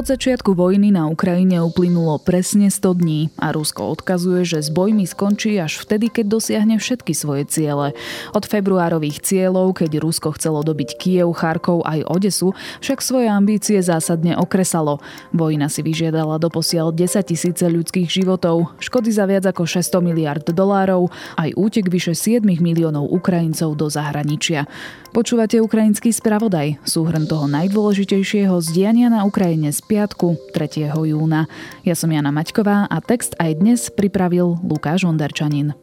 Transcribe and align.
Od 0.00 0.08
začiatku 0.08 0.56
vojny 0.56 0.96
na 0.96 1.12
Ukrajine 1.12 1.60
uplynulo 1.60 2.16
presne 2.24 2.72
100 2.72 3.04
dní 3.04 3.28
a 3.36 3.52
Rusko 3.52 4.00
odkazuje, 4.00 4.48
že 4.48 4.64
s 4.64 4.72
bojmi 4.72 5.04
skončí 5.04 5.60
až 5.60 5.76
vtedy, 5.84 6.08
keď 6.08 6.40
dosiahne 6.40 6.80
všetky 6.80 7.12
svoje 7.12 7.44
ciele. 7.44 7.92
Od 8.32 8.40
februárových 8.40 9.20
cieľov, 9.20 9.76
keď 9.76 10.00
Rusko 10.00 10.32
chcelo 10.40 10.64
dobiť 10.64 10.96
Kiev, 10.96 11.36
Charkov 11.36 11.84
aj 11.84 12.08
Odesu, 12.08 12.56
však 12.80 13.04
svoje 13.04 13.28
ambície 13.28 13.76
zásadne 13.84 14.40
okresalo. 14.40 15.04
Vojna 15.36 15.68
si 15.68 15.84
vyžiadala 15.84 16.40
doposiaľ 16.40 16.96
10 16.96 17.20
tisíce 17.20 17.68
ľudských 17.68 18.08
životov, 18.08 18.72
škody 18.80 19.12
za 19.12 19.28
viac 19.28 19.52
ako 19.52 19.68
600 19.68 20.00
miliard 20.00 20.48
dolárov, 20.48 21.12
aj 21.36 21.52
útek 21.60 21.92
vyše 21.92 22.16
7 22.16 22.40
miliónov 22.48 23.04
Ukrajincov 23.04 23.76
do 23.76 23.92
zahraničia. 23.92 24.64
Počúvate 25.10 25.58
ukrajinský 25.58 26.14
spravodaj, 26.14 26.78
súhrn 26.86 27.26
toho 27.26 27.50
najdôležitejšieho 27.50 28.54
zdiania 28.62 29.10
na 29.10 29.26
Ukrajine 29.26 29.74
z 29.74 29.89
piatku 29.90 30.54
3. 30.54 30.86
júna. 30.94 31.50
Ja 31.82 31.98
som 31.98 32.14
Jana 32.14 32.30
Maťková 32.30 32.86
a 32.86 32.96
text 33.02 33.34
aj 33.42 33.58
dnes 33.58 33.90
pripravil 33.90 34.54
Lukáš 34.62 35.02
Onderčanin. 35.02 35.74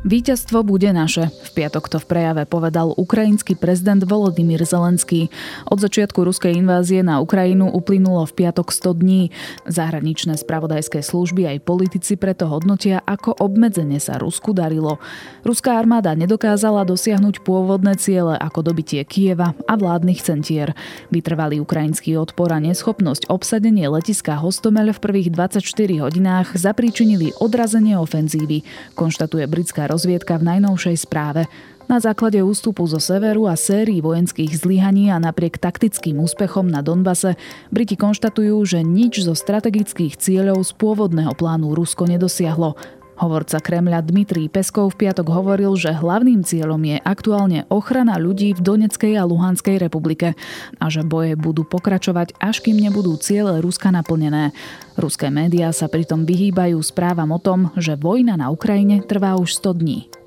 Víťazstvo 0.00 0.64
bude 0.64 0.88
naše. 0.96 1.28
V 1.28 1.60
piatok 1.60 1.92
to 1.92 2.00
v 2.00 2.08
prejave 2.08 2.48
povedal 2.48 2.96
ukrajinský 2.96 3.52
prezident 3.52 4.00
Volodymyr 4.00 4.64
Zelenský. 4.64 5.28
Od 5.68 5.76
začiatku 5.76 6.24
ruskej 6.24 6.56
invázie 6.56 7.04
na 7.04 7.20
Ukrajinu 7.20 7.68
uplynulo 7.68 8.24
v 8.24 8.32
piatok 8.32 8.72
100 8.72 8.96
dní. 8.96 9.28
Zahraničné 9.68 10.40
spravodajské 10.40 11.04
služby 11.04 11.52
aj 11.52 11.68
politici 11.68 12.16
preto 12.16 12.48
hodnotia, 12.48 13.04
ako 13.04 13.44
obmedzenie 13.44 14.00
sa 14.00 14.16
Rusku 14.16 14.56
darilo. 14.56 14.96
Ruská 15.44 15.76
armáda 15.76 16.16
nedokázala 16.16 16.88
dosiahnuť 16.88 17.44
pôvodné 17.44 17.92
ciele 18.00 18.40
ako 18.40 18.72
dobitie 18.72 19.04
Kieva 19.04 19.52
a 19.68 19.76
vládnych 19.76 20.24
centier. 20.24 20.72
Vytrvalý 21.12 21.60
ukrajinský 21.60 22.16
odpor 22.16 22.56
a 22.56 22.58
neschopnosť 22.64 23.28
obsadenie 23.28 23.84
letiska 23.92 24.40
Hostomel 24.40 24.96
v 24.96 25.02
prvých 25.04 25.28
24 25.28 25.60
hodinách 26.08 26.56
zapríčinili 26.56 27.36
odrazenie 27.36 28.00
ofenzívy, 28.00 28.64
konštatuje 28.96 29.44
britská 29.44 29.89
rozviedka 29.90 30.38
v 30.38 30.46
najnovšej 30.54 30.96
správe. 31.02 31.50
Na 31.90 31.98
základe 31.98 32.38
ústupu 32.38 32.86
zo 32.86 33.02
severu 33.02 33.50
a 33.50 33.58
sérií 33.58 33.98
vojenských 33.98 34.54
zlyhaní 34.54 35.10
a 35.10 35.18
napriek 35.18 35.58
taktickým 35.58 36.22
úspechom 36.22 36.70
na 36.70 36.86
Donbase, 36.86 37.34
Briti 37.74 37.98
konštatujú, 37.98 38.62
že 38.62 38.86
nič 38.86 39.26
zo 39.26 39.34
strategických 39.34 40.14
cieľov 40.14 40.62
z 40.62 40.70
pôvodného 40.78 41.34
plánu 41.34 41.74
Rusko 41.74 42.06
nedosiahlo. 42.06 42.78
Hovorca 43.20 43.60
Kremľa 43.60 44.00
Dmitrij 44.00 44.48
Peskov 44.48 44.96
v 44.96 45.04
piatok 45.04 45.28
hovoril, 45.28 45.76
že 45.76 45.92
hlavným 45.92 46.40
cieľom 46.40 46.80
je 46.80 46.96
aktuálne 47.04 47.68
ochrana 47.68 48.16
ľudí 48.16 48.56
v 48.56 48.64
Doneckej 48.64 49.20
a 49.20 49.28
Luhanskej 49.28 49.76
republike 49.76 50.32
a 50.80 50.84
že 50.88 51.04
boje 51.04 51.36
budú 51.36 51.68
pokračovať, 51.68 52.40
až 52.40 52.64
kým 52.64 52.80
nebudú 52.80 53.20
ciele 53.20 53.60
Ruska 53.60 53.92
naplnené. 53.92 54.56
Ruské 54.96 55.28
médiá 55.28 55.68
sa 55.76 55.92
pritom 55.92 56.24
vyhýbajú 56.24 56.80
správam 56.80 57.36
o 57.36 57.40
tom, 57.40 57.68
že 57.76 58.00
vojna 58.00 58.40
na 58.40 58.48
Ukrajine 58.48 59.04
trvá 59.04 59.36
už 59.36 59.52
100 59.52 59.80
dní. 59.84 60.19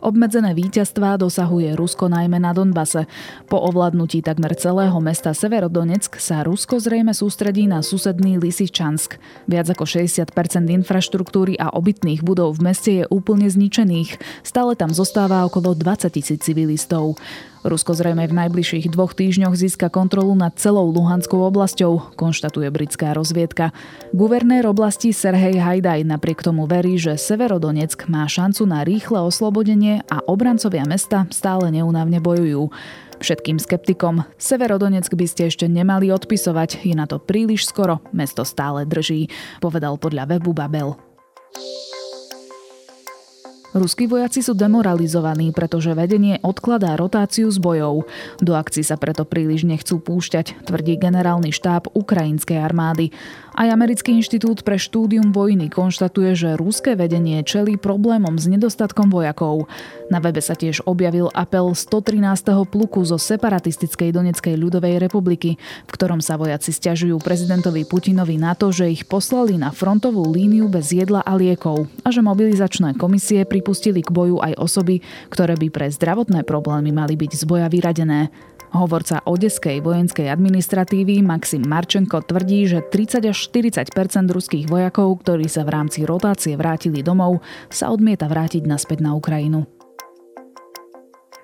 Obmedzené 0.00 0.56
víťazstvá 0.56 1.20
dosahuje 1.20 1.76
Rusko 1.76 2.08
najmä 2.08 2.40
na 2.40 2.56
Donbase. 2.56 3.04
Po 3.52 3.60
ovládnutí 3.60 4.24
takmer 4.24 4.56
celého 4.56 4.96
mesta 5.04 5.36
Severodonetsk 5.36 6.16
sa 6.16 6.40
Rusko 6.40 6.80
zrejme 6.80 7.12
sústredí 7.12 7.68
na 7.68 7.84
susedný 7.84 8.40
Lysyčansk. 8.40 9.20
Viac 9.44 9.76
ako 9.76 9.84
60% 9.84 10.32
infraštruktúry 10.72 11.60
a 11.60 11.68
obytných 11.76 12.24
budov 12.24 12.56
v 12.56 12.72
meste 12.72 12.90
je 12.96 13.04
úplne 13.12 13.44
zničených. 13.44 14.16
Stále 14.40 14.72
tam 14.72 14.88
zostáva 14.88 15.44
okolo 15.44 15.76
20 15.76 16.08
tisíc 16.16 16.40
civilistov. 16.48 17.20
Rusko 17.60 17.92
zrejme 17.92 18.24
v 18.24 18.32
najbližších 18.32 18.88
dvoch 18.88 19.12
týždňoch 19.12 19.52
získa 19.52 19.92
kontrolu 19.92 20.32
nad 20.32 20.56
celou 20.56 20.88
Luhanskou 20.88 21.44
oblasťou, 21.44 22.16
konštatuje 22.16 22.64
britská 22.72 23.12
rozviedka. 23.12 23.76
Guvernér 24.16 24.64
oblasti 24.64 25.12
Serhej 25.12 25.60
Hajdaj 25.60 26.08
napriek 26.08 26.40
tomu 26.40 26.64
verí, 26.64 26.96
že 26.96 27.20
Severodonetsk 27.20 28.08
má 28.08 28.24
šancu 28.24 28.64
na 28.64 28.80
rýchle 28.80 29.20
oslobodenie 29.20 30.00
a 30.08 30.24
obrancovia 30.24 30.88
mesta 30.88 31.28
stále 31.28 31.68
neunávne 31.68 32.16
bojujú. 32.24 32.72
Všetkým 33.20 33.60
skeptikom, 33.60 34.24
Severodonetsk 34.40 35.12
by 35.12 35.26
ste 35.28 35.52
ešte 35.52 35.68
nemali 35.68 36.08
odpisovať, 36.08 36.88
je 36.88 36.96
na 36.96 37.04
to 37.04 37.20
príliš 37.20 37.68
skoro, 37.68 38.00
mesto 38.16 38.40
stále 38.48 38.88
drží, 38.88 39.28
povedal 39.60 40.00
podľa 40.00 40.24
webu 40.32 40.56
Babel. 40.56 41.09
Ruskí 43.70 44.10
vojaci 44.10 44.42
sú 44.42 44.58
demoralizovaní, 44.58 45.54
pretože 45.54 45.94
vedenie 45.94 46.42
odkladá 46.42 46.98
rotáciu 46.98 47.46
z 47.46 47.62
bojov. 47.62 48.02
Do 48.42 48.58
akcií 48.58 48.82
sa 48.82 48.98
preto 48.98 49.22
príliš 49.22 49.62
nechcú 49.62 50.02
púšťať, 50.02 50.66
tvrdí 50.66 50.98
generálny 50.98 51.54
štáb 51.54 51.86
ukrajinskej 51.94 52.58
armády. 52.58 53.14
Aj 53.54 53.70
Americký 53.70 54.14
inštitút 54.14 54.62
pre 54.66 54.78
štúdium 54.78 55.30
vojny 55.34 55.70
konštatuje, 55.70 56.34
že 56.34 56.58
ruské 56.58 56.94
vedenie 56.94 57.42
čelí 57.46 57.78
problémom 57.78 58.38
s 58.38 58.46
nedostatkom 58.50 59.10
vojakov. 59.10 59.70
Na 60.10 60.18
webe 60.18 60.42
sa 60.42 60.58
tiež 60.58 60.82
objavil 60.86 61.30
apel 61.34 61.70
113. 61.70 62.66
pluku 62.66 63.02
zo 63.06 63.18
separatistickej 63.18 64.10
Doneckej 64.10 64.54
ľudovej 64.58 64.98
republiky, 65.02 65.58
v 65.60 65.90
ktorom 65.92 66.18
sa 66.18 66.34
vojaci 66.38 66.74
stiažujú 66.74 67.18
prezidentovi 67.22 67.86
Putinovi 67.86 68.34
na 68.34 68.54
to, 68.58 68.74
že 68.74 68.90
ich 68.90 69.06
poslali 69.06 69.58
na 69.58 69.70
frontovú 69.70 70.26
líniu 70.26 70.66
bez 70.66 70.90
jedla 70.90 71.22
a 71.22 71.34
liekov 71.38 71.86
a 72.02 72.08
že 72.10 72.22
mobilizačné 72.22 72.98
komisie 72.98 73.42
pripustili 73.60 74.00
k 74.00 74.08
boju 74.08 74.40
aj 74.40 74.56
osoby, 74.56 75.04
ktoré 75.28 75.52
by 75.60 75.68
pre 75.68 75.92
zdravotné 75.92 76.48
problémy 76.48 76.96
mali 76.96 77.12
byť 77.20 77.36
z 77.36 77.44
boja 77.44 77.68
vyradené. 77.68 78.32
Hovorca 78.72 79.20
Odeskej 79.28 79.84
vojenskej 79.84 80.32
administratívy 80.32 81.20
Maxim 81.20 81.60
Marčenko 81.68 82.24
tvrdí, 82.24 82.64
že 82.64 82.80
30 82.80 83.28
až 83.28 83.36
40% 83.52 83.92
ruských 84.32 84.64
vojakov, 84.64 85.20
ktorí 85.20 85.44
sa 85.44 85.68
v 85.68 85.76
rámci 85.76 86.08
rotácie 86.08 86.56
vrátili 86.56 87.04
domov, 87.04 87.44
sa 87.68 87.92
odmieta 87.92 88.24
vrátiť 88.24 88.64
naspäť 88.64 89.04
na 89.04 89.12
Ukrajinu. 89.12 89.79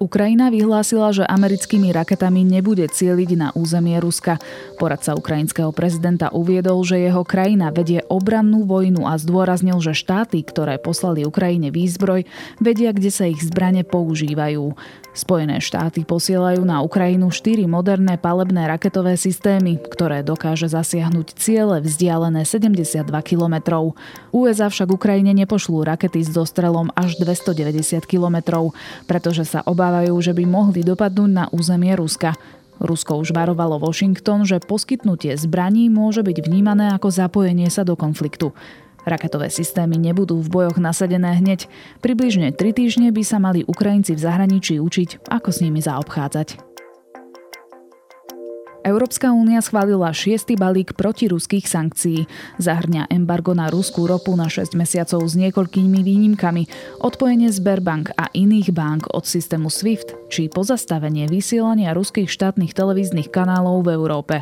Ukrajina 0.00 0.48
vyhlásila, 0.48 1.12
že 1.12 1.28
americkými 1.28 1.92
raketami 1.92 2.40
nebude 2.40 2.88
cieliť 2.88 3.30
na 3.36 3.48
územie 3.52 4.00
Ruska. 4.00 4.40
Poradca 4.80 5.12
ukrajinského 5.12 5.76
prezidenta 5.76 6.32
uviedol, 6.32 6.80
že 6.88 7.04
jeho 7.04 7.20
krajina 7.20 7.68
vedie 7.68 8.00
obrannú 8.08 8.64
vojnu 8.64 9.04
a 9.04 9.20
zdôraznil, 9.20 9.76
že 9.84 9.92
štáty, 9.92 10.40
ktoré 10.40 10.80
poslali 10.80 11.28
Ukrajine 11.28 11.68
výzbroj, 11.68 12.24
vedia, 12.64 12.96
kde 12.96 13.12
sa 13.12 13.28
ich 13.28 13.44
zbrane 13.44 13.84
používajú. 13.84 14.72
Spojené 15.10 15.58
štáty 15.58 16.06
posielajú 16.06 16.62
na 16.62 16.80
Ukrajinu 16.86 17.34
štyri 17.34 17.66
moderné 17.66 18.14
palebné 18.14 18.70
raketové 18.70 19.18
systémy, 19.18 19.76
ktoré 19.76 20.22
dokáže 20.22 20.70
zasiahnuť 20.70 21.34
ciele 21.34 21.82
vzdialené 21.82 22.46
72 22.46 23.04
kilometrov. 23.26 23.98
USA 24.30 24.70
však 24.70 24.88
Ukrajine 24.88 25.34
nepošlú 25.34 25.82
rakety 25.82 26.22
s 26.22 26.30
dostrelom 26.30 26.94
až 26.94 27.18
290 27.18 28.06
kilometrov, 28.06 28.70
pretože 29.10 29.42
sa 29.44 29.66
obávajú, 29.90 30.14
že 30.22 30.30
by 30.38 30.46
mohli 30.46 30.86
dopadnúť 30.86 31.30
na 31.34 31.44
územie 31.50 31.90
Ruska. 31.98 32.38
Rusko 32.78 33.26
už 33.26 33.34
varovalo 33.34 33.82
Washington, 33.82 34.46
že 34.46 34.62
poskytnutie 34.62 35.34
zbraní 35.34 35.90
môže 35.90 36.22
byť 36.22 36.46
vnímané 36.46 36.94
ako 36.94 37.10
zapojenie 37.10 37.66
sa 37.66 37.82
do 37.82 37.98
konfliktu. 37.98 38.54
Raketové 39.02 39.50
systémy 39.50 39.98
nebudú 39.98 40.38
v 40.38 40.46
bojoch 40.46 40.78
nasadené 40.78 41.34
hneď. 41.42 41.66
Približne 41.98 42.54
3 42.54 42.70
týždne 42.70 43.08
by 43.10 43.22
sa 43.26 43.42
mali 43.42 43.66
Ukrajinci 43.66 44.14
v 44.14 44.22
zahraničí 44.22 44.78
učiť, 44.78 45.26
ako 45.26 45.50
s 45.50 45.58
nimi 45.58 45.82
zaobchádzať. 45.82 46.69
Európska 48.80 49.28
únia 49.28 49.60
schválila 49.60 50.08
šiestý 50.08 50.56
balík 50.56 50.96
protiruských 50.96 51.68
sankcií. 51.68 52.24
Zahrňa 52.56 53.12
embargo 53.12 53.52
na 53.52 53.68
ruskú 53.68 54.08
ropu 54.08 54.32
na 54.32 54.48
6 54.48 54.72
mesiacov 54.72 55.20
s 55.20 55.36
niekoľkými 55.36 56.00
výnimkami, 56.00 56.64
odpojenie 57.04 57.52
Sberbank 57.52 58.16
a 58.16 58.32
iných 58.32 58.72
bank 58.72 59.12
od 59.12 59.28
systému 59.28 59.68
SWIFT 59.68 60.32
či 60.32 60.48
pozastavenie 60.48 61.28
vysielania 61.28 61.92
ruských 61.92 62.32
štátnych 62.32 62.72
televíznych 62.72 63.28
kanálov 63.28 63.84
v 63.84 64.00
Európe. 64.00 64.36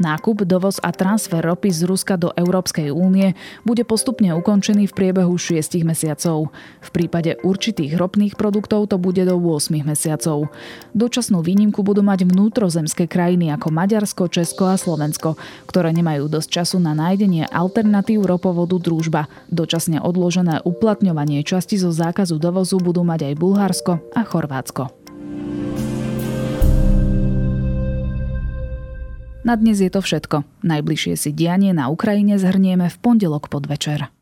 Nákup, 0.00 0.48
dovoz 0.48 0.80
a 0.80 0.96
transfer 0.96 1.44
ropy 1.44 1.68
z 1.74 1.84
Ruska 1.84 2.16
do 2.16 2.32
Európskej 2.32 2.88
únie 2.88 3.36
bude 3.68 3.84
postupne 3.84 4.32
ukončený 4.32 4.88
v 4.88 4.96
priebehu 4.96 5.36
6 5.36 5.76
mesiacov. 5.84 6.48
V 6.80 6.88
prípade 6.88 7.36
určitých 7.44 8.00
ropných 8.00 8.38
produktov 8.38 8.88
to 8.88 8.96
bude 8.96 9.20
do 9.20 9.36
8 9.36 9.76
mesiacov. 9.84 10.48
Dočasnú 10.96 11.44
výnimku 11.44 11.84
budú 11.84 12.00
mať 12.00 12.24
vnútrozemské 12.24 13.10
krajiny 13.10 13.52
ako 13.52 13.79
Maďarsko, 13.80 14.28
Česko 14.28 14.68
a 14.68 14.76
Slovensko, 14.76 15.40
ktoré 15.64 15.96
nemajú 15.96 16.28
dosť 16.28 16.60
času 16.60 16.76
na 16.84 16.92
nájdenie 16.92 17.48
alternatív 17.48 18.28
ropovodu 18.28 18.76
Družba. 18.76 19.24
Dočasne 19.48 20.04
odložené 20.04 20.60
uplatňovanie 20.68 21.40
časti 21.40 21.80
zo 21.80 21.88
zákazu 21.88 22.36
dovozu 22.36 22.76
budú 22.76 23.00
mať 23.08 23.32
aj 23.32 23.34
Bulharsko 23.40 23.92
a 24.12 24.20
Chorvátsko. 24.20 24.92
Na 29.40 29.56
dnes 29.56 29.80
je 29.80 29.88
to 29.88 30.04
všetko. 30.04 30.44
Najbližšie 30.60 31.16
si 31.16 31.32
dianie 31.32 31.72
na 31.72 31.88
Ukrajine 31.88 32.36
zhrnieme 32.36 32.92
v 32.92 32.96
pondelok 33.00 33.48
podvečer. 33.48 34.12